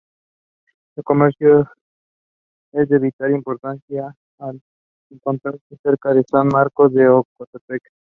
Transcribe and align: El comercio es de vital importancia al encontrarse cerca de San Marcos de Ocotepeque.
El 0.97 1.03
comercio 1.03 1.69
es 2.71 2.89
de 2.89 2.97
vital 2.97 3.33
importancia 3.35 4.15
al 4.39 4.59
encontrarse 5.11 5.77
cerca 5.83 6.11
de 6.15 6.23
San 6.27 6.47
Marcos 6.47 6.91
de 6.91 7.07
Ocotepeque. 7.07 7.89